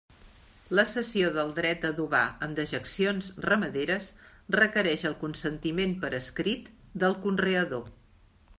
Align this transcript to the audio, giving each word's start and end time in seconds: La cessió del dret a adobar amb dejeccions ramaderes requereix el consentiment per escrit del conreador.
La 0.77 0.83
cessió 0.91 1.27
del 1.35 1.51
dret 1.59 1.83
a 1.85 1.91
adobar 1.93 2.21
amb 2.47 2.57
dejeccions 2.59 3.27
ramaderes 3.45 4.07
requereix 4.57 5.07
el 5.11 5.17
consentiment 5.27 5.97
per 6.07 6.15
escrit 6.23 6.73
del 7.05 7.17
conreador. 7.27 7.87